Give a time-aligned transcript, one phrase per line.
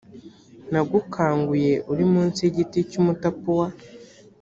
[0.71, 3.67] nagukanguye uri munsi y igiti cy umutapuwa